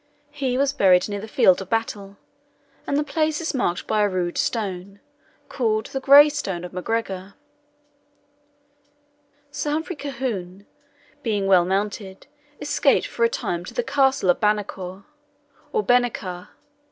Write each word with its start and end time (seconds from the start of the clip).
He 0.31 0.57
was 0.57 0.73
buried 0.73 1.07
near 1.07 1.19
the 1.21 1.27
field 1.27 1.61
of 1.61 1.69
battle, 1.69 2.17
and 2.87 2.97
the 2.97 3.03
place 3.03 3.39
is 3.39 3.53
marked 3.53 3.85
by 3.85 4.01
a 4.01 4.09
rude 4.09 4.35
stone, 4.35 4.99
called 5.47 5.85
the 5.93 5.99
Grey 5.99 6.27
Stone 6.29 6.63
of 6.63 6.73
MacGregor. 6.73 7.35
Sir 9.51 9.69
Humphrey 9.73 9.95
Colquhoun, 9.95 10.65
being 11.21 11.45
well 11.45 11.65
mounted, 11.65 12.25
escaped 12.59 13.05
for 13.05 13.25
the 13.27 13.29
time 13.29 13.63
to 13.63 13.75
the 13.75 13.83
castle 13.83 14.31
of 14.31 14.39
Banochar, 14.39 15.05
or 15.71 15.83
Benechra. 15.83 16.49